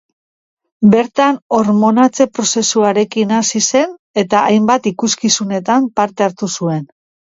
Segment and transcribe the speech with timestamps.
[0.95, 6.87] Bertan hormonatze-prozesuarekin hasi zen eta hainbat ikuskizunetan parte hartu zuen.